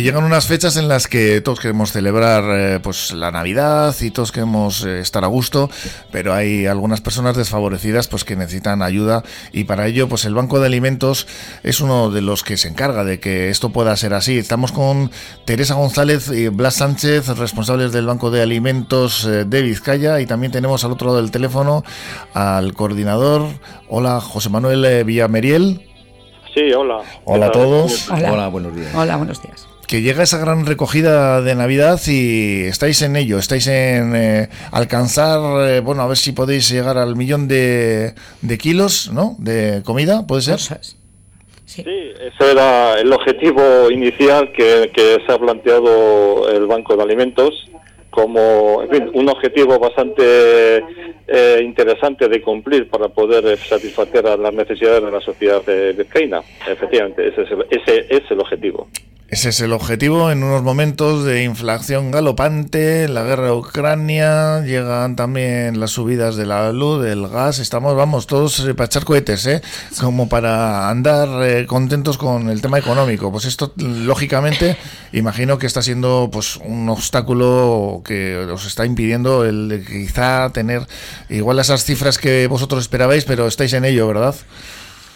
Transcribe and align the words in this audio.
Y 0.00 0.02
llegan 0.02 0.24
unas 0.24 0.46
fechas 0.46 0.78
en 0.78 0.88
las 0.88 1.08
que 1.08 1.42
todos 1.42 1.60
queremos 1.60 1.92
celebrar 1.92 2.42
eh, 2.58 2.80
pues 2.82 3.12
la 3.12 3.30
Navidad 3.30 3.94
y 4.00 4.10
todos 4.10 4.32
queremos 4.32 4.82
eh, 4.82 5.00
estar 5.00 5.24
a 5.24 5.26
gusto, 5.26 5.68
pero 6.10 6.32
hay 6.32 6.64
algunas 6.64 7.02
personas 7.02 7.36
desfavorecidas 7.36 8.08
pues 8.08 8.24
que 8.24 8.34
necesitan 8.34 8.80
ayuda 8.80 9.22
y 9.52 9.64
para 9.64 9.86
ello 9.86 10.08
pues 10.08 10.24
el 10.24 10.32
Banco 10.32 10.58
de 10.58 10.64
Alimentos 10.64 11.26
es 11.62 11.82
uno 11.82 12.10
de 12.10 12.22
los 12.22 12.44
que 12.44 12.56
se 12.56 12.68
encarga 12.68 13.04
de 13.04 13.20
que 13.20 13.50
esto 13.50 13.72
pueda 13.72 13.94
ser 13.94 14.14
así. 14.14 14.38
Estamos 14.38 14.72
con 14.72 15.10
Teresa 15.44 15.74
González 15.74 16.30
y 16.30 16.48
Blas 16.48 16.76
Sánchez, 16.76 17.28
responsables 17.36 17.92
del 17.92 18.06
Banco 18.06 18.30
de 18.30 18.40
Alimentos 18.40 19.26
eh, 19.26 19.44
de 19.44 19.60
Vizcaya 19.60 20.18
y 20.22 20.24
también 20.24 20.50
tenemos 20.50 20.82
al 20.82 20.92
otro 20.92 21.08
lado 21.08 21.20
del 21.20 21.30
teléfono 21.30 21.84
al 22.32 22.72
coordinador. 22.72 23.48
Hola, 23.90 24.22
José 24.22 24.48
Manuel 24.48 25.04
Villameriel. 25.04 25.86
Sí, 26.54 26.72
hola. 26.72 27.02
Hola 27.26 27.46
a 27.48 27.52
todos. 27.52 28.08
Hola. 28.08 28.48
buenos 28.48 28.74
días. 28.74 28.94
Hola, 28.94 29.16
buenos 29.18 29.42
días. 29.42 29.69
Que 29.90 30.02
llega 30.02 30.22
esa 30.22 30.38
gran 30.38 30.66
recogida 30.66 31.42
de 31.42 31.56
Navidad 31.56 31.98
y 32.06 32.62
estáis 32.66 33.02
en 33.02 33.16
ello, 33.16 33.38
estáis 33.38 33.66
en 33.66 34.14
eh, 34.14 34.48
alcanzar, 34.70 35.68
eh, 35.68 35.80
bueno, 35.80 36.02
a 36.02 36.06
ver 36.06 36.16
si 36.16 36.30
podéis 36.30 36.70
llegar 36.70 36.96
al 36.96 37.16
millón 37.16 37.48
de, 37.48 38.14
de 38.40 38.58
kilos, 38.58 39.10
¿no? 39.12 39.34
De 39.40 39.82
comida, 39.84 40.24
¿puede 40.28 40.42
ser? 40.42 40.60
Sí. 41.66 41.82
ese 41.82 42.52
era 42.52 43.00
el 43.00 43.12
objetivo 43.12 43.90
inicial 43.90 44.52
que, 44.52 44.92
que 44.94 45.18
se 45.26 45.32
ha 45.32 45.38
planteado 45.38 46.48
el 46.48 46.68
Banco 46.68 46.96
de 46.96 47.02
Alimentos 47.02 47.52
como 48.10 48.76
un 48.78 49.28
objetivo 49.28 49.76
bastante 49.80 50.84
eh, 51.26 51.60
interesante 51.64 52.28
de 52.28 52.40
cumplir 52.40 52.88
para 52.88 53.08
poder 53.08 53.44
eh, 53.44 53.56
satisfacer 53.56 54.24
a 54.28 54.36
las 54.36 54.54
necesidades 54.54 55.02
de 55.02 55.10
la 55.10 55.20
sociedad 55.20 55.64
de 55.64 55.94
vizcaína. 55.94 56.42
Efectivamente, 56.68 57.26
ese 57.26 57.42
ese 57.70 58.06
es 58.08 58.30
el 58.30 58.38
objetivo. 58.38 58.88
Ese 59.30 59.50
es 59.50 59.60
el 59.60 59.72
objetivo 59.72 60.32
en 60.32 60.42
unos 60.42 60.64
momentos 60.64 61.24
de 61.24 61.44
inflación 61.44 62.10
galopante, 62.10 63.06
la 63.06 63.22
guerra 63.22 63.44
de 63.44 63.52
Ucrania, 63.52 64.60
llegan 64.62 65.14
también 65.14 65.78
las 65.78 65.92
subidas 65.92 66.34
de 66.34 66.46
la 66.46 66.72
luz, 66.72 67.00
del 67.04 67.28
gas, 67.28 67.60
estamos, 67.60 67.94
vamos, 67.94 68.26
todos 68.26 68.58
eh, 68.58 68.74
para 68.74 68.86
echar 68.86 69.04
cohetes, 69.04 69.46
¿eh? 69.46 69.62
Como 70.00 70.28
para 70.28 70.90
andar 70.90 71.28
eh, 71.44 71.64
contentos 71.66 72.18
con 72.18 72.50
el 72.50 72.60
tema 72.60 72.80
económico. 72.80 73.30
Pues 73.30 73.44
esto, 73.44 73.72
lógicamente, 73.76 74.76
imagino 75.12 75.58
que 75.58 75.68
está 75.68 75.80
siendo 75.80 76.28
pues 76.32 76.56
un 76.56 76.88
obstáculo 76.88 78.02
que 78.04 78.34
os 78.36 78.66
está 78.66 78.84
impidiendo 78.84 79.44
el 79.44 79.86
quizá 79.86 80.50
tener 80.50 80.88
igual 81.28 81.60
esas 81.60 81.84
cifras 81.84 82.18
que 82.18 82.48
vosotros 82.48 82.82
esperabais, 82.82 83.24
pero 83.24 83.46
estáis 83.46 83.74
en 83.74 83.84
ello, 83.84 84.08
¿verdad? 84.08 84.34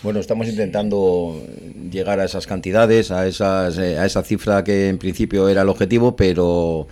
Bueno, 0.04 0.20
estamos 0.20 0.46
intentando 0.48 1.42
llegar 1.90 2.20
a 2.20 2.26
esas 2.26 2.46
cantidades, 2.46 3.10
a, 3.10 3.26
esas, 3.26 3.78
eh, 3.78 3.96
a 3.98 4.04
esa 4.04 4.22
cifra 4.22 4.62
que 4.62 4.90
en 4.90 4.98
principio 4.98 5.48
era 5.48 5.62
el 5.62 5.70
objetivo, 5.70 6.14
pero 6.14 6.86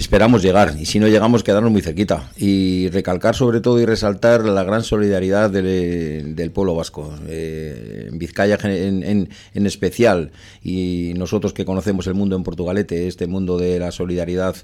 esperamos 0.00 0.42
llegar. 0.42 0.74
Y 0.76 0.84
si 0.86 0.98
no 0.98 1.06
llegamos 1.06 1.44
quedarnos 1.44 1.70
muy 1.70 1.80
cerquita. 1.80 2.32
Y 2.36 2.88
recalcar 2.88 3.36
sobre 3.36 3.60
todo 3.60 3.78
y 3.78 3.86
resaltar 3.86 4.44
la 4.46 4.64
gran 4.64 4.82
solidaridad 4.82 5.48
del, 5.48 6.50
pueblo 6.52 6.74
vasco. 6.74 7.14
Eh, 7.28 8.08
en 8.10 8.18
Vizcaya 8.18 8.58
en, 8.64 9.28
en, 9.54 9.66
especial. 9.66 10.32
Y 10.60 11.12
nosotros 11.16 11.52
que 11.52 11.64
conocemos 11.64 12.08
el 12.08 12.14
mundo 12.14 12.34
en 12.34 12.42
Portugalete 12.42 13.06
este 13.06 13.28
mundo 13.28 13.58
de 13.58 13.78
la 13.78 13.92
solidaridad 13.92 14.56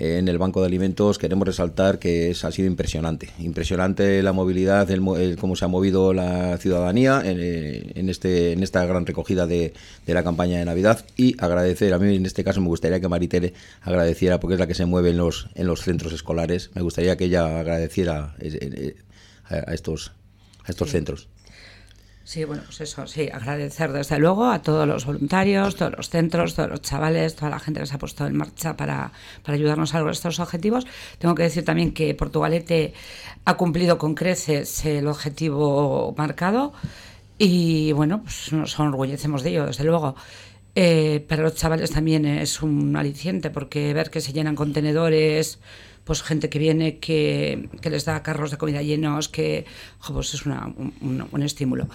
en 0.00 0.28
el 0.28 0.38
Banco 0.38 0.60
de 0.60 0.66
Alimentos 0.66 1.18
queremos 1.18 1.46
resaltar 1.46 1.98
que 1.98 2.30
es, 2.30 2.44
ha 2.44 2.52
sido 2.52 2.66
impresionante. 2.66 3.28
Impresionante 3.38 4.22
la 4.22 4.32
movilidad, 4.32 4.90
el, 4.90 5.36
cómo 5.38 5.56
se 5.56 5.66
ha 5.66 5.68
movido 5.68 6.14
la 6.14 6.56
ciudadanía 6.56 7.22
en, 7.22 8.08
este, 8.08 8.52
en 8.52 8.62
esta 8.62 8.86
gran 8.86 9.04
recogida 9.04 9.46
de, 9.46 9.74
de, 10.06 10.14
la 10.14 10.24
campaña 10.24 10.58
de 10.58 10.64
Navidad 10.64 11.04
y 11.18 11.36
agradecer, 11.38 11.92
a 11.92 11.98
mí 11.98 12.16
en 12.16 12.24
este 12.24 12.42
caso 12.44 12.62
me 12.62 12.68
gustaría 12.68 12.98
que 12.98 13.08
Maritere 13.08 13.52
agradeciera, 13.82 14.40
porque 14.40 14.54
es 14.54 14.60
la 14.60 14.66
que 14.66 14.74
se 14.74 14.86
mueve 14.86 15.10
en 15.10 15.18
los, 15.18 15.48
en 15.54 15.66
los 15.66 15.82
centros 15.82 16.14
escolares, 16.14 16.70
me 16.74 16.80
gustaría 16.80 17.18
que 17.18 17.26
ella 17.26 17.60
agradeciera 17.60 18.34
eh, 18.38 18.58
eh, 18.60 18.96
a, 19.44 19.74
estos, 19.74 20.12
a 20.64 20.70
estos 20.70 20.90
centros. 20.90 21.28
Sí, 22.30 22.44
bueno, 22.44 22.62
pues 22.64 22.80
eso, 22.80 23.08
sí, 23.08 23.28
agradecer 23.28 23.90
desde 23.90 24.16
luego 24.20 24.52
a 24.52 24.62
todos 24.62 24.86
los 24.86 25.04
voluntarios, 25.04 25.74
todos 25.74 25.94
los 25.96 26.10
centros, 26.10 26.54
todos 26.54 26.70
los 26.70 26.80
chavales, 26.80 27.34
toda 27.34 27.50
la 27.50 27.58
gente 27.58 27.80
que 27.80 27.86
se 27.86 27.96
ha 27.96 27.98
puesto 27.98 28.24
en 28.24 28.36
marcha 28.36 28.76
para, 28.76 29.10
para 29.42 29.56
ayudarnos 29.56 29.92
a 29.92 29.98
lograr 29.98 30.14
estos 30.14 30.38
objetivos. 30.38 30.86
Tengo 31.18 31.34
que 31.34 31.42
decir 31.42 31.64
también 31.64 31.92
que 31.92 32.14
Portugalete 32.14 32.94
ha 33.44 33.56
cumplido 33.56 33.98
con 33.98 34.14
creces 34.14 34.84
el 34.84 35.08
objetivo 35.08 36.14
marcado 36.16 36.72
y 37.36 37.90
bueno, 37.94 38.22
pues 38.22 38.52
nos 38.52 38.78
enorgullecemos 38.78 39.42
de 39.42 39.50
ello, 39.50 39.66
desde 39.66 39.82
luego. 39.82 40.14
Eh, 40.76 41.26
para 41.28 41.42
los 41.42 41.56
chavales 41.56 41.90
también 41.90 42.24
es 42.26 42.62
un 42.62 42.94
aliciente 42.94 43.50
porque 43.50 43.92
ver 43.92 44.08
que 44.08 44.20
se 44.20 44.32
llenan 44.32 44.54
contenedores 44.54 45.58
pues 46.04 46.22
gente 46.22 46.48
que 46.48 46.58
viene, 46.58 46.98
que, 46.98 47.68
les 47.82 48.04
da 48.04 48.22
carros 48.22 48.50
de 48.50 48.56
comida 48.56 48.82
llenos, 48.82 49.28
que 49.28 49.66
pues 50.12 50.34
es 50.34 50.44
un, 50.44 51.42
estímulo. 51.42 51.88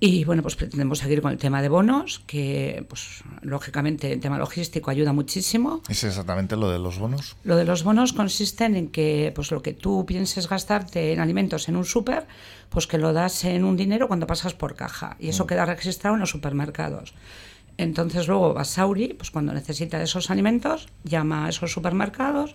Y 0.00 0.24
bueno, 0.24 0.42
pues 0.42 0.56
pretendemos 0.56 0.98
seguir 0.98 1.22
con 1.22 1.32
el 1.32 1.38
tema 1.38 1.62
de 1.62 1.68
bonos, 1.68 2.22
que 2.26 2.84
pues 2.88 3.22
lógicamente 3.42 4.12
el 4.12 4.20
tema 4.20 4.38
logístico 4.38 4.90
ayuda 4.90 5.12
muchísimo. 5.12 5.82
¿Es 5.88 6.04
exactamente 6.04 6.56
lo 6.56 6.70
de 6.70 6.78
los 6.78 6.98
bonos? 6.98 7.36
Lo 7.44 7.56
de 7.56 7.64
los 7.64 7.82
bonos 7.82 8.12
consisten 8.12 8.76
en 8.76 8.88
que 8.88 9.32
pues 9.34 9.50
lo 9.50 9.62
que 9.62 9.72
tú 9.72 10.04
pienses 10.06 10.48
gastarte 10.48 11.12
en 11.12 11.20
alimentos 11.20 11.68
en 11.68 11.76
un 11.76 11.84
súper, 11.84 12.26
pues 12.68 12.86
que 12.86 12.98
lo 12.98 13.12
das 13.12 13.44
en 13.44 13.64
un 13.64 13.76
dinero 13.76 14.08
cuando 14.08 14.26
pasas 14.26 14.54
por 14.54 14.76
caja. 14.76 15.16
Y 15.18 15.28
eso 15.28 15.44
mm. 15.44 15.46
queda 15.46 15.64
registrado 15.66 16.14
en 16.14 16.20
los 16.20 16.30
supermercados. 16.30 17.14
Entonces 17.78 18.26
luego 18.28 18.54
Basauri, 18.54 19.14
pues 19.14 19.30
cuando 19.30 19.52
necesita 19.52 20.02
esos 20.02 20.30
alimentos, 20.30 20.88
llama 21.04 21.46
a 21.46 21.48
esos 21.48 21.72
supermercados 21.72 22.54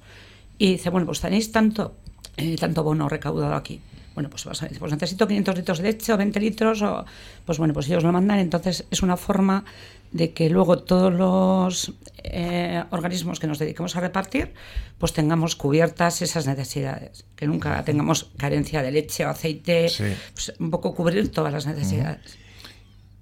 y 0.62 0.74
dice, 0.74 0.92
bueno, 0.92 1.08
pues 1.08 1.20
tenéis 1.20 1.52
tanto, 1.52 1.96
eh, 2.38 2.56
tanto 2.56 2.84
bono 2.84 3.10
recaudado 3.10 3.56
aquí. 3.56 3.82
Bueno, 4.14 4.30
pues 4.30 4.46
vas 4.46 4.62
a 4.62 4.66
decir, 4.66 4.78
pues 4.78 4.92
necesito 4.92 5.28
500 5.28 5.56
litros 5.56 5.78
de 5.80 5.84
leche 5.86 6.14
o 6.14 6.18
20 6.18 6.40
litros, 6.40 6.84
o, 6.84 7.04
pues 7.48 7.58
bueno, 7.58 7.74
pues 7.74 7.88
ellos 7.88 8.04
lo 8.04 8.12
mandan. 8.12 8.38
Entonces 8.38 8.86
es 8.92 9.02
una 9.02 9.18
forma 9.18 9.66
de 10.12 10.34
que 10.34 10.52
luego 10.52 10.78
todos 10.78 11.12
los 11.12 11.94
eh, 12.24 12.84
organismos 12.92 13.40
que 13.40 13.48
nos 13.48 13.58
dedicamos 13.58 13.96
a 13.96 14.02
repartir, 14.02 14.54
pues 15.00 15.14
tengamos 15.14 15.56
cubiertas 15.56 16.22
esas 16.22 16.46
necesidades, 16.46 17.26
que 17.36 17.48
nunca 17.48 17.84
tengamos 17.84 18.30
carencia 18.38 18.84
de 18.84 18.92
leche 18.92 19.26
o 19.26 19.30
aceite, 19.30 19.88
pues 20.36 20.54
un 20.60 20.70
poco 20.70 20.94
cubrir 20.94 21.32
todas 21.32 21.52
las 21.52 21.66
necesidades. 21.66 22.38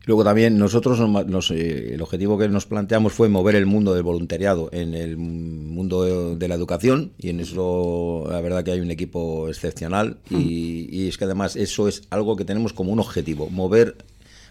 Luego 0.10 0.24
también 0.24 0.58
nosotros 0.58 1.00
eh, 1.52 1.92
el 1.94 2.02
objetivo 2.02 2.36
que 2.36 2.50
nos 2.50 2.66
planteamos 2.66 3.14
fue 3.14 3.30
mover 3.30 3.54
el 3.54 3.68
mundo 3.68 3.94
del 3.94 4.02
voluntariado 4.02 4.68
en 4.72 4.96
el 4.96 5.18
mundo 5.18 6.36
de, 6.36 6.48
la 6.48 6.56
educación 6.56 7.12
y 7.20 7.30
en 7.30 7.40
eso 7.40 8.26
la 8.28 8.42
verdad 8.42 8.64
que 8.64 8.72
hay 8.72 8.80
un 8.80 8.90
equipo 8.90 9.48
excepcional 9.50 10.18
y, 10.32 10.90
y, 10.90 11.10
es 11.10 11.20
que 11.20 11.26
además 11.26 11.56
eso 11.56 11.88
es 11.88 12.02
algo 12.10 12.36
que 12.38 12.44
tenemos 12.44 12.74
como 12.74 12.92
un 12.92 13.00
objetivo, 13.00 13.52
mover 13.52 13.98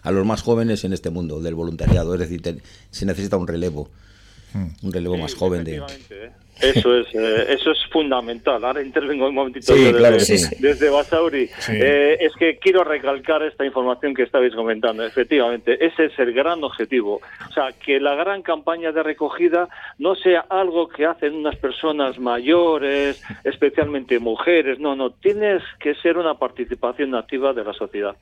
a 0.01 0.11
los 0.11 0.25
más 0.25 0.43
jóvenes 0.43 0.85
en 0.85 0.93
este 0.93 1.09
mundo 1.09 1.41
del 1.41 1.55
voluntariado, 1.55 2.13
es 2.13 2.21
decir, 2.21 2.61
se 2.89 3.05
necesita 3.05 3.35
un 3.35 3.45
relevo, 3.45 3.89
un 4.81 4.93
relevo 4.93 5.17
más 5.17 5.35
joven 5.35 5.65
de... 5.65 5.75
¿eh? 5.75 6.31
Eso 6.61 6.97
es, 6.97 7.07
eh, 7.13 7.45
eso 7.49 7.71
es 7.71 7.85
fundamental. 7.91 8.63
Ahora 8.63 8.81
intervengo 8.81 9.27
un 9.27 9.35
momentito 9.35 9.73
desde, 9.73 10.89
Basauri. 10.89 11.49
Eh, 11.69 12.17
es 12.19 12.33
que 12.35 12.57
quiero 12.57 12.83
recalcar 12.83 13.43
esta 13.43 13.65
información 13.65 14.13
que 14.13 14.23
estabais 14.23 14.53
comentando. 14.53 15.05
Efectivamente, 15.05 15.83
ese 15.85 16.05
es 16.05 16.19
el 16.19 16.33
gran 16.33 16.63
objetivo. 16.63 17.21
O 17.49 17.53
sea, 17.53 17.71
que 17.71 17.99
la 17.99 18.15
gran 18.15 18.41
campaña 18.41 18.91
de 18.91 19.03
recogida 19.03 19.69
no 19.97 20.15
sea 20.15 20.45
algo 20.49 20.89
que 20.89 21.05
hacen 21.05 21.35
unas 21.35 21.55
personas 21.55 22.19
mayores, 22.19 23.23
especialmente 23.43 24.19
mujeres. 24.19 24.79
No, 24.79 24.95
no. 24.95 25.11
Tienes 25.11 25.63
que 25.79 25.95
ser 25.95 26.17
una 26.17 26.35
participación 26.35 27.15
activa 27.15 27.53
de 27.53 27.63
la 27.63 27.73
sociedad. 27.73 28.15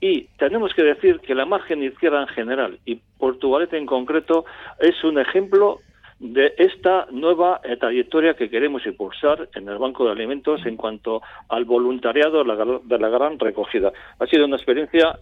Y 0.00 0.24
tenemos 0.36 0.74
que 0.74 0.82
decir 0.82 1.20
que 1.20 1.34
la 1.34 1.46
margen 1.46 1.82
izquierda 1.82 2.20
en 2.20 2.28
general 2.28 2.78
y 2.84 3.00
Portugalete 3.18 3.78
en 3.78 3.86
concreto 3.86 4.44
es 4.78 5.02
un 5.04 5.18
ejemplo 5.18 5.80
de 6.20 6.54
esta 6.58 7.06
nueva 7.10 7.60
eh, 7.64 7.76
trayectoria 7.76 8.34
que 8.34 8.48
queremos 8.48 8.86
impulsar 8.86 9.48
en 9.54 9.68
el 9.68 9.78
Banco 9.78 10.04
de 10.04 10.12
Alimentos 10.12 10.64
en 10.64 10.76
cuanto 10.76 11.22
al 11.48 11.64
voluntariado 11.64 12.44
de 12.44 12.98
la 12.98 13.08
gran 13.08 13.38
recogida. 13.38 13.92
Ha 14.18 14.26
sido 14.26 14.46
una 14.46 14.56
experiencia 14.56 15.18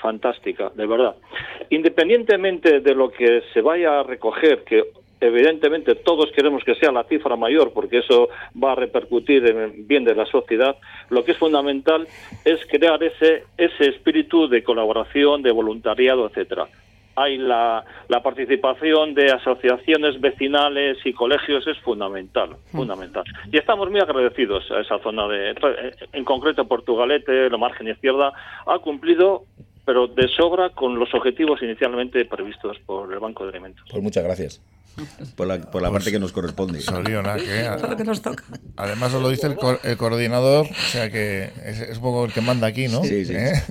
fantástica, 0.00 0.70
de 0.74 0.86
verdad. 0.86 1.16
Independientemente 1.70 2.80
de 2.80 2.94
lo 2.94 3.10
que 3.10 3.42
se 3.52 3.60
vaya 3.60 4.00
a 4.00 4.02
recoger, 4.02 4.64
que 4.64 4.84
evidentemente 5.20 5.96
todos 5.96 6.32
queremos 6.32 6.64
que 6.64 6.74
sea 6.76 6.90
la 6.90 7.04
cifra 7.04 7.36
mayor 7.36 7.72
porque 7.74 7.98
eso 7.98 8.30
va 8.62 8.72
a 8.72 8.74
repercutir 8.74 9.46
en 9.46 9.58
el 9.58 9.70
bien 9.84 10.04
de 10.04 10.14
la 10.14 10.24
sociedad, 10.24 10.76
lo 11.10 11.24
que 11.24 11.32
es 11.32 11.38
fundamental 11.38 12.08
es 12.44 12.64
crear 12.66 13.02
ese, 13.02 13.44
ese 13.58 13.88
espíritu 13.88 14.48
de 14.48 14.62
colaboración, 14.62 15.42
de 15.42 15.50
voluntariado, 15.50 16.26
etcétera 16.26 16.68
hay 17.16 17.38
la, 17.38 17.84
participación 18.22 19.14
de 19.14 19.32
asociaciones 19.32 20.20
vecinales 20.20 20.98
y 21.04 21.12
colegios 21.12 21.66
es 21.66 21.78
fundamental, 21.78 22.50
mm. 22.50 22.76
fundamental. 22.76 23.24
Y 23.50 23.58
estamos 23.58 23.90
muy 23.90 24.00
agradecidos 24.00 24.70
a 24.70 24.80
esa 24.80 24.98
zona 25.00 25.26
de, 25.28 25.54
en 26.12 26.24
concreto 26.24 26.66
Portugalete, 26.66 27.50
la 27.50 27.58
margen 27.58 27.88
izquierda, 27.88 28.32
ha 28.66 28.78
cumplido 28.78 29.44
pero 29.84 30.06
de 30.06 30.28
sobra 30.28 30.70
con 30.70 30.98
los 31.00 31.12
objetivos 31.14 31.60
inicialmente 31.62 32.24
previstos 32.24 32.78
por 32.86 33.12
el 33.12 33.18
Banco 33.18 33.44
de 33.44 33.50
Alimentos. 33.50 33.84
Pues 33.90 34.02
muchas 34.02 34.22
gracias. 34.22 34.62
Por 35.34 35.46
la, 35.46 35.60
por 35.60 35.82
la 35.82 35.90
parte 35.90 36.10
que 36.10 36.18
nos 36.18 36.32
corresponde. 36.32 36.80
que 36.80 38.04
nos 38.04 38.22
toca. 38.22 38.44
Además, 38.76 39.14
os 39.14 39.22
lo 39.22 39.30
dice 39.30 39.46
el, 39.46 39.96
coordinador, 39.96 40.66
o 40.66 40.90
sea 40.90 41.10
que 41.10 41.50
es, 41.64 41.96
un 41.96 42.02
poco 42.02 42.26
el 42.26 42.32
que 42.32 42.40
manda 42.40 42.66
aquí, 42.66 42.88
¿no? 42.88 43.02
Sí, 43.04 43.24
sí. 43.24 43.34
¿Eh? 43.34 43.62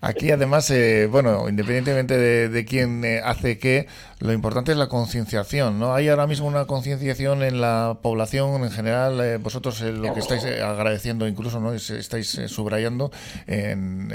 Aquí 0.00 0.30
además, 0.30 0.70
eh, 0.70 1.06
bueno, 1.10 1.48
independientemente 1.48 2.18
de, 2.18 2.64
quién 2.66 3.04
eh, 3.06 3.22
hace 3.24 3.58
qué, 3.58 3.86
lo 4.20 4.32
importante 4.32 4.72
es 4.72 4.78
la 4.78 4.88
concienciación, 4.88 5.78
¿no? 5.78 5.94
Hay 5.94 6.08
ahora 6.08 6.26
mismo 6.26 6.46
una 6.46 6.66
concienciación 6.66 7.42
en 7.42 7.60
la 7.60 7.98
población 8.00 8.64
en 8.64 8.70
general, 8.70 9.20
eh, 9.20 9.36
vosotros 9.38 9.80
lo 9.80 10.14
que 10.14 10.20
estáis 10.20 10.44
agradeciendo 10.44 11.26
incluso, 11.26 11.60
¿no? 11.60 11.72
estáis 11.72 12.40
subrayando 12.46 13.10
en, 13.46 14.12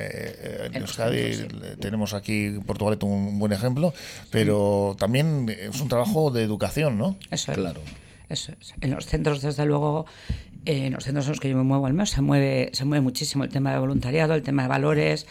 Euskadi, 0.74 1.48
tenemos 1.80 2.14
aquí 2.14 2.60
Portugal 2.66 2.98
un 3.02 3.40
buen 3.40 3.52
ejemplo, 3.52 3.94
pero 4.32 4.96
también 5.00 5.50
es 5.50 5.80
un 5.82 5.90
trabajo 5.90 6.32
de 6.32 6.44
educación, 6.44 6.98
¿no? 6.98 7.18
Eso 7.32 7.52
es. 7.52 7.58
Claro. 7.58 7.82
Eso 8.30 8.54
es. 8.60 8.74
En 8.82 8.92
los 8.92 9.06
centros, 9.08 9.42
desde 9.42 9.66
luego, 9.66 10.06
en 10.66 10.94
los 10.94 11.04
centros 11.04 11.26
en 11.26 11.32
los 11.32 11.40
que 11.40 11.50
yo 11.50 11.58
me 11.58 11.64
muevo 11.64 11.88
al 11.88 11.94
menos 11.94 12.12
se 12.12 12.22
mueve, 12.22 12.70
se 12.74 12.86
mueve 12.86 13.02
muchísimo 13.02 13.44
el 13.44 13.50
tema 13.50 13.72
de 13.74 13.80
voluntariado, 13.80 14.36
el 14.36 14.44
tema 14.44 14.64
de 14.64 14.68
valores, 14.68 15.26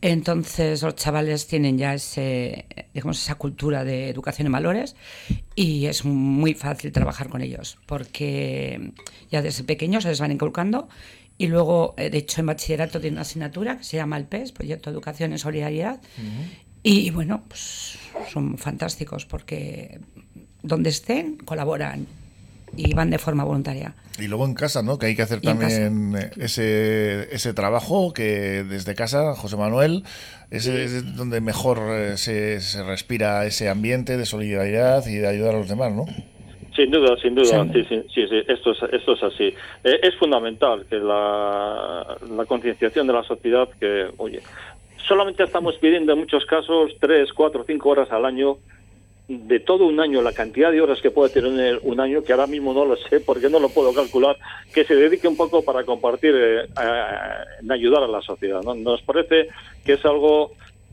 entonces 0.00 0.82
los 0.82 0.94
chavales 0.94 1.46
tienen 1.46 1.78
ya 1.78 1.94
ese, 1.94 2.66
digamos, 2.94 3.22
esa 3.22 3.34
cultura 3.34 3.84
de 3.84 4.08
educación 4.08 4.46
en 4.46 4.52
valores 4.52 4.96
y 5.54 5.86
es 5.86 6.04
muy 6.04 6.54
fácil 6.54 6.92
trabajar 6.92 7.28
con 7.28 7.42
ellos 7.42 7.78
porque 7.86 8.92
ya 9.30 9.42
desde 9.42 9.64
pequeños 9.64 10.04
se 10.04 10.10
les 10.10 10.20
van 10.20 10.32
inculcando 10.32 10.88
y 11.38 11.46
luego, 11.46 11.94
eh, 11.96 12.10
de 12.10 12.18
hecho, 12.18 12.40
en 12.40 12.48
bachillerato 12.48 13.00
tiene 13.00 13.14
una 13.14 13.22
asignatura 13.22 13.78
que 13.78 13.84
se 13.84 13.96
llama 13.96 14.16
el 14.16 14.24
PES, 14.24 14.50
Proyecto 14.50 14.90
de 14.90 14.94
Educación 14.94 15.32
en 15.32 15.38
Solidaridad. 15.38 16.00
Y 16.82 17.10
bueno, 17.10 17.44
pues 17.46 17.96
son 18.32 18.58
fantásticos 18.58 19.24
porque 19.24 20.00
donde 20.62 20.90
estén 20.90 21.36
colaboran 21.36 22.06
y 22.78 22.94
van 22.94 23.10
de 23.10 23.18
forma 23.18 23.44
voluntaria. 23.44 23.94
Y 24.20 24.28
luego 24.28 24.46
en 24.46 24.54
casa, 24.54 24.82
¿no? 24.82 24.98
Que 24.98 25.06
hay 25.06 25.16
que 25.16 25.22
hacer 25.22 25.40
también 25.40 26.14
ese, 26.36 27.34
ese 27.34 27.52
trabajo 27.52 28.12
que 28.12 28.64
desde 28.64 28.94
casa, 28.94 29.34
José 29.34 29.56
Manuel, 29.56 30.04
es, 30.50 31.16
donde 31.16 31.40
mejor 31.40 31.78
eh, 31.90 32.16
se, 32.16 32.60
se, 32.60 32.84
respira 32.84 33.44
ese 33.46 33.68
ambiente 33.68 34.16
de 34.16 34.26
solidaridad 34.26 35.04
y 35.06 35.16
de 35.16 35.26
ayudar 35.26 35.56
a 35.56 35.58
los 35.58 35.68
demás, 35.68 35.92
¿no? 35.92 36.06
Sin 36.76 36.92
duda, 36.92 37.16
sin 37.20 37.34
duda, 37.34 37.66
sí, 37.72 37.84
sí, 37.88 38.04
sí, 38.14 38.20
esto, 38.46 38.70
es, 38.70 38.78
esto 38.92 39.14
es 39.14 39.22
así. 39.24 39.52
Eh, 39.82 39.98
es 40.00 40.14
fundamental 40.14 40.86
que 40.88 40.96
la, 40.96 42.16
la 42.30 42.44
concienciación 42.44 43.08
de 43.08 43.12
la 43.12 43.24
sociedad, 43.24 43.68
que, 43.80 44.06
oye, 44.18 44.40
solamente 45.08 45.42
estamos 45.42 45.74
pidiendo 45.78 46.12
en 46.12 46.20
muchos 46.20 46.46
casos 46.46 46.92
tres, 47.00 47.32
cuatro, 47.32 47.64
cinco 47.66 47.88
horas 47.88 48.12
al 48.12 48.24
año 48.24 48.58
de 49.28 49.60
todo 49.60 49.86
un 49.86 50.00
año, 50.00 50.22
la 50.22 50.32
cantidad 50.32 50.72
de 50.72 50.80
horas 50.80 51.02
que 51.02 51.10
puede 51.10 51.30
tener 51.30 51.80
un 51.82 52.00
año, 52.00 52.24
que 52.24 52.32
ahora 52.32 52.46
mismo 52.46 52.72
no 52.72 52.86
lo 52.86 52.96
sé 52.96 53.20
porque 53.20 53.50
no 53.50 53.60
lo 53.60 53.68
puedo 53.68 53.92
calcular, 53.92 54.38
que 54.72 54.84
se 54.84 54.96
dedique 54.96 55.28
un 55.28 55.36
poco 55.36 55.62
para 55.62 55.84
compartir, 55.84 56.34
eh, 56.34 56.66
en 57.60 57.70
ayudar 57.70 58.02
a 58.02 58.08
la 58.08 58.22
sociedad. 58.22 58.62
¿no? 58.62 58.74
Nos 58.74 59.02
parece 59.02 59.48
que 59.84 59.92
es 59.92 60.04
algo 60.06 60.52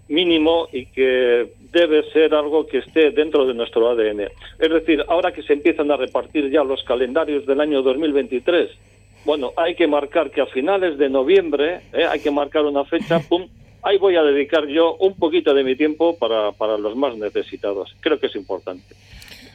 mínimo 0.10 0.68
y 0.72 0.86
que 0.88 1.54
debe 1.72 2.04
ser 2.12 2.36
algo 2.36 2.68
que 2.68 2.80
esté 2.80 3.12
dentro 3.12 3.46
de 3.46 3.54
nuestro 3.54 3.90
ADN. 3.90 4.30
Es 4.60 4.70
decir, 4.70 5.04
ahora 5.08 5.32
que 5.32 5.44
se 5.44 5.54
empiezan 5.54 5.90
a 5.92 5.98
repartir 5.98 6.50
ya 6.52 6.64
los 6.64 6.84
calendarios 6.84 7.46
del 7.46 7.62
año 7.62 7.82
2023, 7.82 8.70
bueno, 9.24 9.54
hay 9.56 9.76
que 9.76 9.88
marcar 9.88 10.30
que 10.30 10.42
a 10.42 10.46
finales 10.46 10.98
de 10.98 11.10
noviembre, 11.10 11.82
¿eh? 11.94 12.06
hay 12.06 12.20
que 12.20 12.32
marcar 12.32 12.66
una 12.66 12.84
fecha, 12.84 13.20
pum, 13.30 13.48
ahí 13.86 13.98
voy 13.98 14.16
a 14.16 14.24
dedicar 14.24 14.68
yo 14.68 14.96
un 14.96 15.14
poquito 15.14 15.54
de 15.54 15.64
mi 15.64 15.76
tiempo 15.76 16.18
para, 16.18 16.52
para 16.52 16.78
los 16.78 16.96
más 16.96 17.16
necesitados. 17.18 17.96
Creo 18.02 18.20
que 18.20 18.28
es 18.28 18.36
importante. 18.36 18.96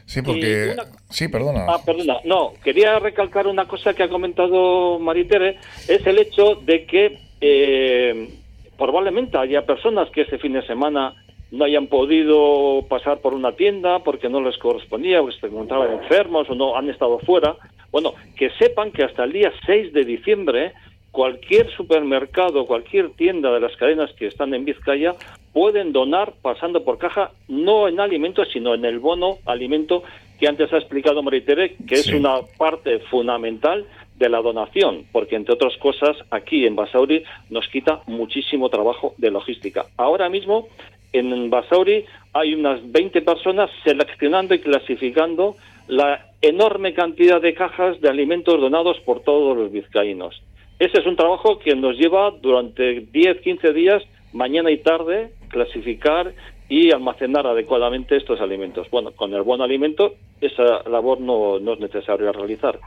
Sí, 0.05 0.21
porque... 0.21 0.75
Sí, 1.09 1.27
perdona. 1.27 1.65
Ah, 1.67 1.81
perdona. 1.85 2.17
No, 2.25 2.53
quería 2.63 2.97
recalcar 2.99 3.47
una 3.47 3.67
cosa 3.67 3.93
que 3.93 4.03
ha 4.03 4.09
comentado 4.09 4.99
Maritere, 4.99 5.57
es 5.87 6.05
el 6.05 6.17
hecho 6.19 6.55
de 6.55 6.85
que 6.85 7.19
eh, 7.39 8.29
probablemente 8.77 9.37
haya 9.37 9.65
personas 9.65 10.09
que 10.09 10.21
este 10.21 10.37
fin 10.37 10.53
de 10.53 10.65
semana 10.65 11.13
no 11.51 11.65
hayan 11.65 11.87
podido 11.87 12.85
pasar 12.87 13.19
por 13.19 13.33
una 13.33 13.53
tienda 13.53 13.99
porque 13.99 14.29
no 14.29 14.41
les 14.41 14.57
correspondía, 14.57 15.21
o 15.21 15.31
se 15.31 15.47
encontraban 15.47 15.91
enfermos 15.91 16.49
o 16.49 16.55
no 16.55 16.77
han 16.77 16.89
estado 16.89 17.19
fuera. 17.19 17.55
Bueno, 17.91 18.13
que 18.37 18.49
sepan 18.51 18.91
que 18.91 19.03
hasta 19.03 19.25
el 19.25 19.33
día 19.33 19.51
6 19.65 19.91
de 19.91 20.05
diciembre 20.05 20.73
cualquier 21.11 21.69
supermercado, 21.75 22.65
cualquier 22.65 23.11
tienda 23.11 23.51
de 23.51 23.59
las 23.59 23.75
cadenas 23.75 24.11
que 24.13 24.27
están 24.27 24.53
en 24.53 24.65
Vizcaya 24.65 25.15
pueden 25.53 25.91
donar 25.91 26.33
pasando 26.41 26.83
por 26.83 26.97
caja, 26.97 27.31
no 27.47 27.87
en 27.87 27.99
alimentos, 27.99 28.47
sino 28.51 28.73
en 28.73 28.85
el 28.85 28.99
bono 28.99 29.37
alimento 29.45 30.03
que 30.39 30.47
antes 30.47 30.71
ha 30.73 30.77
explicado 30.77 31.21
Maritere, 31.21 31.75
que 31.87 31.95
es 31.95 32.07
una 32.07 32.41
parte 32.57 32.99
fundamental 32.99 33.85
de 34.17 34.29
la 34.29 34.41
donación, 34.41 35.05
porque 35.11 35.35
entre 35.35 35.53
otras 35.53 35.75
cosas 35.77 36.15
aquí 36.29 36.65
en 36.65 36.75
Basauri 36.75 37.23
nos 37.49 37.67
quita 37.67 38.01
muchísimo 38.07 38.69
trabajo 38.69 39.13
de 39.17 39.31
logística. 39.31 39.87
Ahora 39.97 40.29
mismo 40.29 40.67
en 41.11 41.49
Basauri 41.49 42.05
hay 42.33 42.53
unas 42.53 42.79
20 42.91 43.21
personas 43.21 43.69
seleccionando 43.83 44.55
y 44.55 44.59
clasificando 44.59 45.57
la 45.87 46.27
enorme 46.41 46.93
cantidad 46.93 47.41
de 47.41 47.53
cajas 47.53 47.99
de 47.99 48.09
alimentos 48.09 48.59
donados 48.59 48.99
por 49.01 49.21
todos 49.21 49.57
los 49.57 49.71
vizcaínos. 49.71 50.41
Ese 50.81 50.99
es 50.99 51.05
un 51.05 51.15
trabajo 51.15 51.59
que 51.59 51.75
nos 51.75 51.95
lleva 51.95 52.31
durante 52.31 53.01
10, 53.01 53.41
15 53.41 53.71
días, 53.71 54.01
mañana 54.33 54.71
y 54.71 54.79
tarde, 54.79 55.31
clasificar 55.49 56.33
y 56.69 56.91
almacenar 56.91 57.45
adecuadamente 57.45 58.17
estos 58.17 58.41
alimentos. 58.41 58.89
Bueno, 58.89 59.11
con 59.11 59.31
el 59.35 59.43
buen 59.43 59.61
alimento 59.61 60.15
esa 60.41 60.81
labor 60.89 61.21
no, 61.21 61.59
no 61.59 61.73
es 61.73 61.79
necesario 61.79 62.31
realizar. 62.31 62.79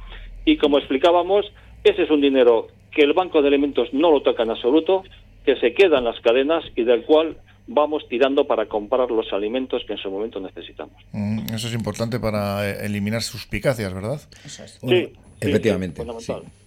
Y 0.44 0.56
como 0.56 0.78
explicábamos, 0.78 1.46
ese 1.84 2.02
es 2.02 2.10
un 2.10 2.20
dinero 2.20 2.66
que 2.90 3.02
el 3.02 3.12
Banco 3.12 3.40
de 3.40 3.46
Alimentos 3.46 3.86
no 3.92 4.10
lo 4.10 4.22
toca 4.22 4.42
en 4.42 4.50
absoluto, 4.50 5.04
que 5.46 5.54
se 5.60 5.72
queda 5.72 5.98
en 5.98 6.04
las 6.04 6.18
cadenas 6.18 6.64
y 6.74 6.82
del 6.82 7.04
cual 7.04 7.36
vamos 7.68 8.08
tirando 8.08 8.44
para 8.44 8.66
comprar 8.66 9.08
los 9.12 9.32
alimentos 9.32 9.84
que 9.86 9.92
en 9.92 10.00
su 10.00 10.10
momento 10.10 10.40
necesitamos. 10.40 10.96
Mm, 11.12 11.54
eso 11.54 11.68
es 11.68 11.74
importante 11.74 12.18
para 12.18 12.68
eh, 12.68 12.86
eliminar 12.86 13.22
suspicacias, 13.22 13.94
¿verdad? 13.94 14.20
sí, 14.48 15.12
efectivamente. 15.40 16.02
Hmm, 16.02 16.63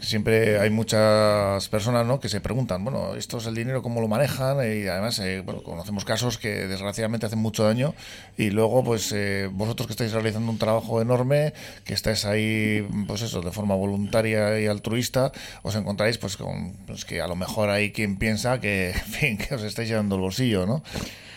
Siempre 0.00 0.58
hay 0.58 0.70
muchas 0.70 1.68
personas 1.68 2.06
¿no? 2.06 2.20
que 2.20 2.28
se 2.28 2.40
preguntan, 2.40 2.84
bueno, 2.84 3.14
esto 3.14 3.38
es 3.38 3.46
el 3.46 3.54
dinero, 3.54 3.82
¿cómo 3.82 4.00
lo 4.00 4.08
manejan? 4.08 4.58
Y 4.58 4.86
además, 4.86 5.18
eh, 5.18 5.44
conocemos 5.64 6.04
casos 6.04 6.38
que 6.38 6.66
desgraciadamente 6.66 7.26
hacen 7.26 7.38
mucho 7.38 7.64
daño 7.64 7.94
y 8.36 8.50
luego, 8.50 8.84
pues 8.84 9.12
eh, 9.12 9.48
vosotros 9.52 9.86
que 9.86 9.92
estáis 9.92 10.12
realizando 10.12 10.50
un 10.50 10.58
trabajo 10.58 11.00
enorme, 11.00 11.52
que 11.84 11.94
estáis 11.94 12.24
ahí, 12.24 12.86
pues 13.06 13.22
eso, 13.22 13.40
de 13.40 13.50
forma 13.52 13.74
voluntaria 13.74 14.60
y 14.60 14.66
altruista, 14.66 15.32
os 15.62 15.74
encontráis 15.74 16.18
pues 16.18 16.36
con 16.36 16.72
pues, 16.86 17.04
que 17.04 17.20
a 17.20 17.26
lo 17.26 17.36
mejor 17.36 17.70
hay 17.70 17.92
quien 17.92 18.16
piensa 18.16 18.60
que, 18.60 18.94
fin, 19.06 19.38
que 19.38 19.54
os 19.54 19.62
estáis 19.62 19.88
llenando 19.88 20.16
el 20.16 20.20
bolsillo, 20.22 20.66
¿no? 20.66 20.82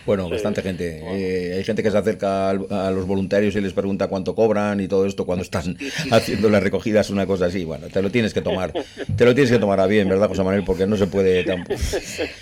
Bueno, 0.06 0.30
bastante 0.30 0.62
gente. 0.62 1.02
Eh, 1.04 1.56
hay 1.58 1.64
gente 1.64 1.82
que 1.82 1.90
se 1.90 1.98
acerca 1.98 2.50
a 2.50 2.92
los 2.92 3.08
voluntarios 3.08 3.56
y 3.56 3.62
les 3.62 3.74
pregunta 3.74 4.08
cuánto 4.08 4.36
cobran 4.36 4.80
y 4.80 4.88
todo 4.88 5.06
esto 5.06 5.26
cuando 5.26 5.44
están 5.44 5.78
haciendo 6.12 6.50
las 6.50 6.62
recogidas, 6.62 7.10
una 7.10 7.26
cosa 7.26 7.48
así. 7.48 7.64
Bueno, 7.64 7.88
te 7.88 8.02
lo 8.02 8.12
tienes 8.12 8.34
que 8.34 8.42
tomar. 8.42 8.72
Te 9.16 9.26
lo 9.26 9.34
tienes 9.34 9.52
que 9.52 9.60
tomar 9.60 9.80
a 9.80 9.88
bien, 9.88 10.08
¿verdad, 10.08 10.28
José 10.28 10.44
Manuel? 10.44 10.64
Porque 10.64 10.86
no 10.86 10.96
se 10.98 11.08
puede 11.08 11.44
tampoco. 11.44 11.80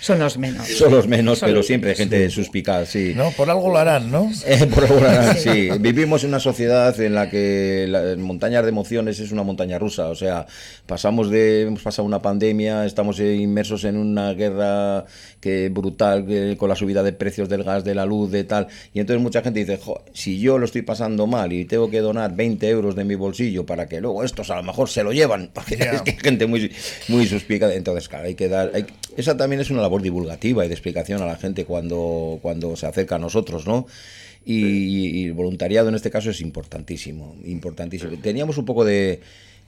Son 0.00 0.18
los 0.18 0.36
menos. 0.36 0.68
Son 0.68 0.92
los 0.92 1.08
menos, 1.08 1.40
pero 1.40 1.62
siempre 1.62 1.90
hay 1.90 1.96
gente 1.96 2.28
suspicaz, 2.30 2.88
sí. 2.88 3.12
No, 3.16 3.30
por 3.30 3.48
algo 3.48 3.70
lo 3.70 3.78
harán, 3.78 4.10
¿no? 4.10 4.30
Eh, 4.46 4.66
por 4.66 4.84
algo 4.84 5.00
lo 5.00 5.08
harán, 5.08 5.36
sí. 5.38 5.70
Vivimos 5.80 6.22
en 6.22 6.28
una 6.30 6.40
sociedad 6.40 6.98
en 7.00 7.14
la 7.14 7.30
que 7.30 7.86
la 7.88 8.14
montaña 8.16 8.60
de 8.62 8.68
emociones 8.68 9.18
es 9.20 9.32
una 9.32 9.42
montaña 9.42 9.78
rusa. 9.78 10.08
O 10.08 10.14
sea, 10.14 10.46
pasamos 10.86 11.30
de. 11.30 11.62
Hemos 11.62 11.82
pasado 11.82 12.06
una 12.06 12.20
pandemia, 12.20 12.84
estamos 12.84 13.20
inmersos 13.20 13.84
en 13.84 13.96
una 13.96 14.32
guerra 14.34 15.06
que 15.40 15.70
brutal 15.70 16.26
que, 16.26 16.56
con 16.58 16.68
la 16.68 16.76
subida 16.76 17.02
de 17.02 17.12
precios 17.12 17.48
del 17.56 17.64
gas, 17.64 17.84
de 17.84 17.94
la 17.94 18.04
luz, 18.04 18.30
de 18.30 18.44
tal. 18.44 18.68
Y 18.92 19.00
entonces 19.00 19.22
mucha 19.22 19.42
gente 19.42 19.60
dice, 19.60 19.78
si 20.12 20.38
yo 20.38 20.58
lo 20.58 20.64
estoy 20.64 20.82
pasando 20.82 21.26
mal 21.26 21.52
y 21.52 21.64
tengo 21.64 21.90
que 21.90 22.00
donar 22.00 22.34
20 22.34 22.68
euros 22.68 22.96
de 22.96 23.04
mi 23.04 23.14
bolsillo 23.14 23.64
para 23.64 23.88
que 23.88 24.00
luego 24.00 24.24
estos 24.24 24.50
a 24.50 24.56
lo 24.56 24.62
mejor 24.62 24.88
se 24.88 25.02
lo 25.02 25.12
llevan, 25.12 25.50
porque 25.54 25.74
es 25.74 26.02
que 26.02 26.10
hay 26.10 26.16
gente 26.16 26.46
muy, 26.46 26.70
muy 27.08 27.26
suspicada. 27.26 27.74
Entonces, 27.74 28.08
claro, 28.08 28.26
hay 28.26 28.34
que 28.34 28.48
dar... 28.48 28.72
esa 29.16 29.36
también 29.36 29.60
es 29.60 29.70
una 29.70 29.82
labor 29.82 30.02
divulgativa 30.02 30.64
y 30.64 30.68
de 30.68 30.74
explicación 30.74 31.22
a 31.22 31.26
la 31.26 31.36
gente 31.36 31.64
cuando, 31.64 32.38
cuando 32.42 32.76
se 32.76 32.86
acerca 32.86 33.16
a 33.16 33.18
nosotros, 33.18 33.66
¿no? 33.66 33.86
Y, 34.46 35.20
y, 35.20 35.24
el 35.24 35.32
voluntariado 35.32 35.88
en 35.88 35.94
este 35.94 36.10
caso 36.10 36.28
es 36.28 36.42
importantísimo, 36.42 37.34
importantísimo. 37.46 38.12
Teníamos 38.20 38.58
un 38.58 38.66
poco 38.66 38.84
de, 38.84 39.20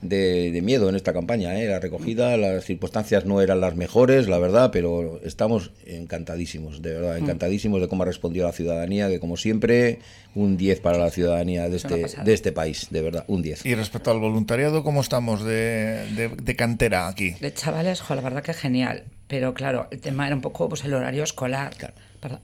de, 0.02 0.60
miedo 0.62 0.88
en 0.88 0.96
esta 0.96 1.12
campaña. 1.12 1.58
¿eh? 1.60 1.66
La 1.66 1.80
recogida, 1.80 2.36
las 2.36 2.64
circunstancias 2.64 3.24
no 3.24 3.40
eran 3.40 3.60
las 3.60 3.76
mejores, 3.76 4.28
la 4.28 4.38
verdad, 4.38 4.70
pero 4.72 5.20
estamos 5.24 5.70
encantadísimos, 5.86 6.82
de 6.82 6.94
verdad, 6.94 7.14
mm. 7.14 7.24
encantadísimos 7.24 7.80
de 7.80 7.88
cómo 7.88 8.02
ha 8.02 8.06
respondido 8.06 8.46
la 8.46 8.52
ciudadanía, 8.52 9.08
que 9.08 9.20
como 9.20 9.36
siempre, 9.36 10.00
un 10.34 10.56
10 10.56 10.80
para 10.80 10.98
la 10.98 11.10
ciudadanía 11.10 11.68
de 11.68 11.76
este, 11.76 12.06
de 12.24 12.34
este 12.34 12.52
país, 12.52 12.88
de 12.90 13.02
verdad, 13.02 13.24
un 13.28 13.42
10. 13.42 13.64
Y 13.66 13.74
respecto 13.74 14.10
al 14.10 14.20
voluntariado, 14.20 14.82
¿cómo 14.82 15.00
estamos 15.00 15.44
de, 15.44 16.30
de, 16.40 16.56
cantera 16.56 17.08
aquí? 17.08 17.30
De 17.40 17.52
chavales, 17.52 18.02
la 18.08 18.20
verdad 18.20 18.42
que 18.42 18.54
genial. 18.54 19.04
Pero 19.28 19.54
claro, 19.54 19.88
el 19.90 20.00
tema 20.00 20.26
era 20.26 20.36
un 20.36 20.42
poco 20.42 20.68
pues 20.68 20.84
el 20.84 20.94
horario 20.94 21.24
escolar. 21.24 21.72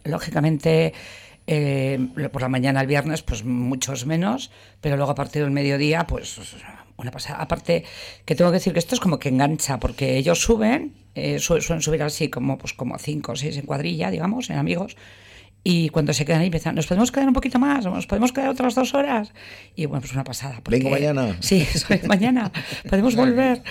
Lógicamente, 0.04 0.92
eh, 1.46 2.08
por 2.32 2.42
la 2.42 2.48
mañana 2.48 2.80
el 2.80 2.86
viernes, 2.86 3.22
pues 3.22 3.44
muchos 3.44 4.06
menos, 4.06 4.50
pero 4.80 4.96
luego 4.96 5.12
a 5.12 5.14
partir 5.14 5.42
del 5.42 5.50
mediodía, 5.50 6.06
pues 6.06 6.38
una 6.96 7.10
pasada. 7.10 7.40
Aparte, 7.40 7.84
que 8.24 8.34
tengo 8.34 8.50
que 8.50 8.56
decir 8.56 8.72
que 8.72 8.78
esto 8.78 8.94
es 8.94 9.00
como 9.00 9.18
que 9.18 9.28
engancha, 9.28 9.78
porque 9.78 10.16
ellos 10.16 10.40
suben, 10.40 10.94
eh, 11.14 11.38
suelen 11.38 11.82
subir 11.82 12.02
así 12.02 12.28
como, 12.28 12.58
pues 12.58 12.72
como 12.72 12.98
cinco 12.98 13.32
o 13.32 13.36
seis 13.36 13.56
en 13.56 13.66
cuadrilla, 13.66 14.10
digamos, 14.10 14.50
en 14.50 14.58
amigos, 14.58 14.96
y 15.64 15.90
cuando 15.90 16.12
se 16.12 16.24
quedan 16.24 16.40
ahí 16.40 16.46
empiezan, 16.46 16.74
¿nos 16.74 16.86
podemos 16.86 17.12
quedar 17.12 17.28
un 17.28 17.34
poquito 17.34 17.58
más? 17.58 17.84
¿Nos 17.84 18.06
podemos 18.06 18.32
quedar 18.32 18.48
otras 18.48 18.74
dos 18.74 18.94
horas? 18.94 19.32
Y 19.76 19.86
bueno, 19.86 20.00
pues 20.00 20.12
una 20.12 20.24
pasada. 20.24 20.60
Vengo 20.68 20.90
mañana. 20.90 21.36
Sí, 21.40 21.66
mañana. 22.06 22.50
Podemos 22.88 23.14
volver. 23.14 23.62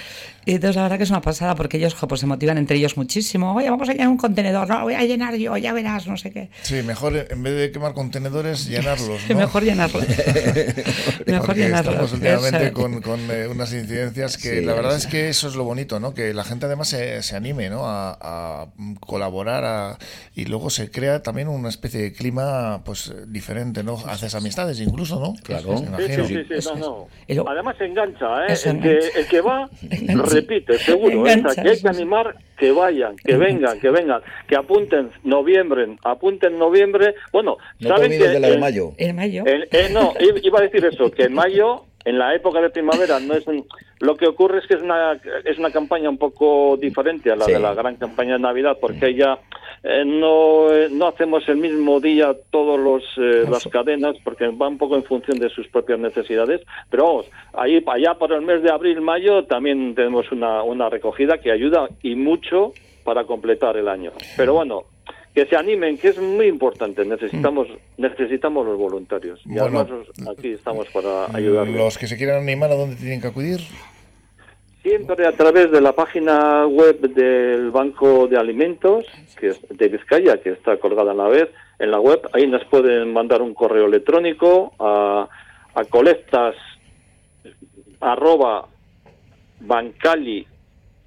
Y 0.43 0.53
entonces 0.53 0.75
la 0.75 0.83
verdad 0.83 0.97
que 0.97 1.03
es 1.03 1.09
una 1.09 1.21
pasada 1.21 1.53
porque 1.53 1.77
ellos 1.77 1.95
pues, 2.07 2.21
se 2.21 2.25
motivan 2.25 2.57
entre 2.57 2.77
ellos 2.77 2.97
muchísimo. 2.97 3.53
Oye, 3.53 3.69
vamos 3.69 3.89
a 3.89 3.91
llenar 3.91 4.07
un 4.07 4.17
contenedor. 4.17 4.67
No, 4.67 4.81
voy 4.81 4.95
a 4.95 5.03
llenar 5.03 5.35
yo, 5.35 5.55
ya 5.57 5.71
verás, 5.71 6.07
no 6.07 6.17
sé 6.17 6.31
qué. 6.31 6.49
Sí, 6.63 6.81
mejor 6.81 7.27
en 7.29 7.43
vez 7.43 7.55
de 7.55 7.71
quemar 7.71 7.93
contenedores, 7.93 8.65
llenarlos. 8.69 9.21
¿no? 9.29 9.35
mejor 9.35 9.63
llenarlos. 9.63 10.03
mejor 11.27 11.55
llenarlos. 11.55 11.93
Estamos 11.93 12.13
últimamente 12.13 12.71
con, 12.71 13.01
con 13.01 13.19
eh, 13.29 13.47
unas 13.47 13.71
incidencias 13.73 14.37
que 14.37 14.61
la 14.61 14.73
verdad 14.73 14.95
es 14.95 15.05
que 15.05 15.29
eso 15.29 15.47
es 15.47 15.55
lo 15.55 15.63
bonito, 15.63 15.99
¿no? 15.99 16.13
Que 16.13 16.33
la 16.33 16.43
gente 16.43 16.65
además 16.65 16.87
se, 16.87 17.21
se 17.21 17.35
anime 17.35 17.69
¿no? 17.69 17.85
a, 17.85 18.17
a 18.19 18.67
colaborar 18.99 19.63
a, 19.65 19.97
y 20.33 20.45
luego 20.45 20.69
se 20.71 20.89
crea 20.89 21.21
también 21.21 21.49
una 21.49 21.69
especie 21.81 22.01
de 22.01 22.13
clima 22.13 22.83
pues 22.85 23.11
diferente, 23.27 23.83
¿no? 23.83 23.97
Haces 24.05 24.35
amistades 24.35 24.79
incluso, 24.79 25.19
¿no? 25.19 25.33
Claro. 25.43 25.77
Sí, 25.77 26.13
sí, 26.27 26.61
sí, 26.61 26.69
no, 26.77 27.07
no. 27.27 27.49
Además 27.49 27.75
se 27.77 27.85
engancha, 27.85 28.45
¿eh? 28.45 28.53
El 28.65 28.79
que, 28.79 28.99
el 29.15 29.27
que 29.27 29.41
va 29.41 29.67
repite, 30.31 30.77
seguro. 30.77 31.25
¿eh? 31.25 31.41
que 31.55 31.69
hay 31.69 31.81
que 31.81 31.89
animar 31.89 32.35
que 32.57 32.71
vayan, 32.71 33.15
que 33.15 33.35
vengan, 33.35 33.79
que 33.79 33.89
vengan, 33.89 34.21
que 34.47 34.55
apunten 34.55 35.09
noviembre, 35.23 35.97
apunten 36.03 36.59
noviembre. 36.59 37.15
Bueno, 37.33 37.57
¿saben 37.81 38.11
que 38.11 38.27
de 38.27 38.39
la 38.39 38.49
de 38.49 38.59
mayo? 38.59 38.91
En 38.97 39.15
mayo. 39.15 39.43
Eh, 39.47 39.89
no, 39.91 40.13
iba 40.43 40.59
a 40.59 40.61
decir 40.61 40.85
eso, 40.85 41.09
que 41.09 41.23
en 41.23 41.33
mayo, 41.33 41.85
en 42.05 42.19
la 42.19 42.35
época 42.35 42.61
de 42.61 42.69
primavera, 42.69 43.19
no 43.19 43.33
es 43.33 43.45
lo 43.99 44.15
que 44.15 44.27
ocurre 44.27 44.59
es 44.59 44.67
que 44.67 44.75
es 44.75 44.81
una 44.81 45.13
es 45.45 45.57
una 45.57 45.71
campaña 45.71 46.09
un 46.09 46.17
poco 46.17 46.77
diferente 46.77 47.31
a 47.31 47.35
la 47.35 47.45
de 47.45 47.59
la 47.59 47.73
gran 47.73 47.95
campaña 47.95 48.33
de 48.33 48.39
Navidad, 48.39 48.77
porque 48.79 49.15
ya 49.15 49.39
eh, 49.83 50.03
no, 50.05 50.67
no 50.89 51.07
hacemos 51.07 51.47
el 51.49 51.57
mismo 51.57 51.99
día 51.99 52.35
todas 52.51 53.03
eh, 53.17 53.45
las 53.49 53.67
cadenas 53.67 54.15
porque 54.23 54.47
va 54.47 54.67
un 54.67 54.77
poco 54.77 54.95
en 54.95 55.03
función 55.03 55.39
de 55.39 55.49
sus 55.49 55.67
propias 55.67 55.99
necesidades. 55.99 56.61
Pero 56.89 57.05
vamos, 57.05 57.25
ahí 57.53 57.83
allá 57.87 58.13
por 58.15 58.31
el 58.33 58.41
mes 58.41 58.61
de 58.61 58.71
abril, 58.71 59.01
mayo 59.01 59.45
también 59.45 59.95
tenemos 59.95 60.31
una, 60.31 60.61
una 60.63 60.89
recogida 60.89 61.39
que 61.39 61.51
ayuda 61.51 61.89
y 62.03 62.15
mucho 62.15 62.73
para 63.03 63.25
completar 63.25 63.77
el 63.77 63.87
año. 63.87 64.11
Pero 64.37 64.53
bueno, 64.53 64.83
que 65.33 65.45
se 65.45 65.55
animen, 65.55 65.97
que 65.97 66.09
es 66.09 66.19
muy 66.19 66.47
importante. 66.47 67.05
Necesitamos 67.05 67.67
necesitamos 67.97 68.65
los 68.65 68.77
voluntarios. 68.77 69.39
Y 69.45 69.57
además 69.57 69.87
aquí 70.29 70.49
estamos 70.49 70.87
para 70.89 71.25
ayudarlos. 71.35 71.75
Los 71.75 71.97
que 71.97 72.07
se 72.07 72.17
quieran 72.17 72.43
animar, 72.43 72.71
¿a 72.71 72.75
dónde 72.75 72.97
tienen 72.97 73.21
que 73.21 73.27
acudir? 73.27 73.61
Siempre 74.81 75.27
a 75.27 75.31
través 75.33 75.71
de 75.71 75.79
la 75.79 75.91
página 75.93 76.65
web 76.65 76.99
del 77.01 77.69
Banco 77.69 78.27
de 78.27 78.37
Alimentos, 78.37 79.05
que 79.39 79.49
es 79.49 79.59
de 79.69 79.87
Vizcaya, 79.89 80.41
que 80.41 80.51
está 80.51 80.77
colgada 80.77 81.11
a 81.11 81.15
la 81.15 81.27
vez 81.27 81.49
en 81.77 81.91
la 81.91 81.99
web. 81.99 82.19
Ahí 82.33 82.47
nos 82.47 82.65
pueden 82.65 83.13
mandar 83.13 83.43
un 83.43 83.53
correo 83.53 83.85
electrónico 83.85 84.73
a, 84.79 85.29
a 85.75 85.83
colectas 85.85 86.55
arroba 87.99 88.67
bancali 89.59 90.47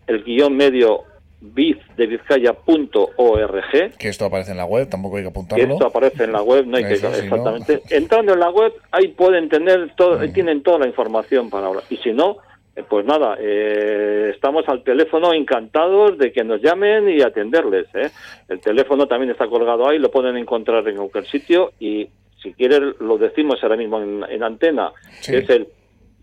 el 0.06 0.22
guion 0.22 0.56
medio 0.56 1.04
biz 1.40 1.76
de 1.96 2.06
Vizcaya.org. 2.06 3.96
Que 3.98 4.08
esto 4.08 4.24
aparece 4.24 4.52
en 4.52 4.56
la 4.56 4.64
web, 4.64 4.88
tampoco 4.88 5.16
hay 5.16 5.24
que 5.24 5.28
apuntarlo. 5.28 5.66
Que 5.66 5.72
esto 5.72 5.86
aparece 5.86 6.24
en 6.24 6.32
la 6.32 6.42
web, 6.42 6.66
no 6.66 6.76
hay 6.76 6.84
que 6.84 6.94
exactamente. 6.94 7.82
Entrando 7.90 8.32
en 8.32 8.40
la 8.40 8.50
web, 8.50 8.72
ahí 8.92 9.08
pueden 9.08 9.48
tener 9.48 9.94
todo, 9.96 10.18
tienen 10.32 10.62
toda 10.62 10.78
la 10.78 10.86
información 10.86 11.50
para 11.50 11.66
ahora. 11.66 11.82
Y 11.90 11.96
si 11.98 12.12
no, 12.12 12.38
pues 12.82 13.06
nada, 13.06 13.36
eh, 13.38 14.32
estamos 14.34 14.64
al 14.68 14.82
teléfono 14.82 15.32
encantados 15.32 16.18
de 16.18 16.32
que 16.32 16.42
nos 16.42 16.60
llamen 16.60 17.08
y 17.08 17.22
atenderles. 17.22 17.86
¿eh? 17.94 18.10
El 18.48 18.60
teléfono 18.60 19.06
también 19.06 19.30
está 19.30 19.46
colgado 19.46 19.88
ahí, 19.88 19.98
lo 19.98 20.10
pueden 20.10 20.36
encontrar 20.36 20.86
en 20.88 20.96
cualquier 20.96 21.26
sitio 21.26 21.72
y 21.78 22.08
si 22.42 22.52
quieren 22.52 22.94
lo 22.98 23.16
decimos 23.16 23.62
ahora 23.62 23.76
mismo 23.76 24.02
en, 24.02 24.42
antena, 24.42 24.92
es 25.20 25.48
el 25.48 25.68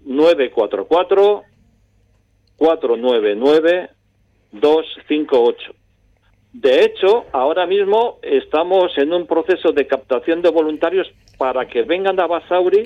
944 0.05 1.43
499 2.57 3.89
258. 4.51 5.73
De 6.53 6.83
hecho, 6.83 7.25
ahora 7.31 7.65
mismo 7.65 8.19
estamos 8.21 8.91
en 8.97 9.13
un 9.13 9.25
proceso 9.25 9.71
de 9.71 9.87
captación 9.87 10.41
de 10.41 10.49
voluntarios 10.49 11.09
para 11.37 11.65
que 11.65 11.83
vengan 11.83 12.19
a 12.19 12.27
Basauri 12.27 12.83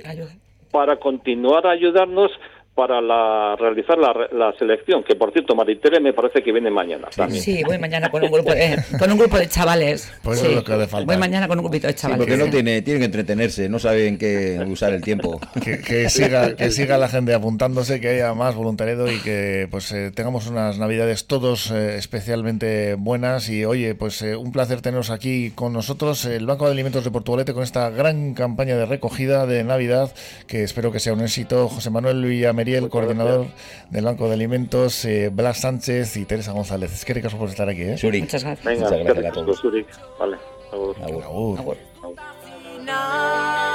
para 0.71 0.97
continuar 0.97 1.65
a 1.65 1.71
ayudarnos 1.71 2.31
para 2.75 2.99
la, 2.99 3.55
realizar 3.57 3.97
la, 3.97 4.13
la, 4.33 4.53
selección, 4.59 5.01
que 5.03 5.15
por 5.15 5.31
cierto 5.31 5.55
Maritere 5.55 6.01
me 6.01 6.11
parece 6.11 6.43
que 6.43 6.51
viene 6.51 6.69
mañana 6.69 7.07
también. 7.15 7.41
Sí, 7.41 7.63
voy 7.65 7.79
mañana 7.79 8.11
con 8.11 8.21
un 8.21 8.29
grupo 8.29 8.53
de, 8.53 8.77
con 8.99 9.09
un 9.09 9.17
grupo 9.17 9.37
de 9.37 9.47
chavales. 9.47 10.11
Pues 10.21 10.41
sí. 10.41 10.47
es 10.47 10.55
lo 10.55 10.63
que 10.63 10.73
hace 10.73 10.87
falta. 10.87 11.05
Voy 11.05 11.17
mañana 11.17 11.47
con 11.47 11.57
un 11.57 11.63
grupito 11.63 11.87
de 11.87 11.95
chavales. 11.95 12.27
porque 12.27 12.35
no 12.35 12.51
tiene, 12.51 12.81
tienen 12.81 12.99
que 12.99 13.05
entretenerse, 13.05 13.69
no 13.69 13.79
saben 13.79 14.17
qué 14.17 14.61
usar 14.67 14.93
el 14.93 15.01
tiempo. 15.01 15.39
Que, 15.65 15.79
que, 15.79 16.09
siga, 16.09 16.55
que 16.55 16.69
siga 16.69 16.97
la 16.97 17.07
gente 17.07 17.33
apuntándose, 17.33 17.99
que 17.99 18.09
haya 18.09 18.33
más 18.33 18.55
voluntariado 18.55 19.09
y 19.09 19.19
que 19.19 19.67
pues 19.71 19.91
eh, 19.93 20.11
tengamos 20.13 20.47
unas 20.47 20.77
navidades 20.77 21.25
todos 21.27 21.71
eh, 21.71 21.95
especialmente 21.95 22.95
buenas 22.95 23.49
y 23.49 23.63
oye, 23.63 23.95
pues 23.95 24.21
eh, 24.21 24.35
un 24.35 24.51
placer 24.51 24.81
teneros 24.81 25.09
aquí 25.09 25.51
con 25.55 25.71
nosotros, 25.73 26.25
el 26.25 26.45
Banco 26.45 26.65
de 26.65 26.73
Alimentos 26.73 27.03
de 27.03 27.09
Portugalete 27.09 27.53
con 27.53 27.63
esta 27.63 27.89
gran 27.89 28.33
campaña 28.33 28.75
de 28.75 28.85
recogida 28.85 29.47
de 29.47 29.63
Navidad 29.63 30.13
que 30.45 30.63
espero 30.63 30.91
que 30.91 30.99
sea 30.99 31.13
un 31.13 31.21
éxito. 31.21 31.69
José 31.69 31.89
Manuel 31.89 32.21
Villamel 32.65 32.85
el 32.85 32.89
coordinador 32.89 33.47
del 33.89 34.05
Banco 34.05 34.27
de 34.27 34.33
Alimentos, 34.33 35.05
eh, 35.05 35.29
Blas 35.31 35.59
Sánchez 35.59 36.17
y 36.17 36.25
Teresa 36.25 36.51
González. 36.51 36.93
Es 36.93 37.05
que 37.05 37.13
ricas 37.13 37.33
por 37.33 37.49
estar 37.49 37.69
aquí. 37.69 37.83
¿eh? 37.83 37.97
Muchas 38.01 38.43
gracias. 38.43 38.63
Venga, 38.65 38.89
Muchas 38.89 38.99
gracias 38.99 39.25
a 39.25 39.31
todos. 39.31 39.61
Vale, 40.19 40.37
agur. 40.71 40.95
agur. 41.01 41.59
agur. 41.59 41.77
agur. 42.03 43.74